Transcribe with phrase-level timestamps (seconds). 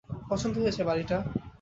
[0.29, 1.17] পছন্দ হয়েছে বাড়িটা?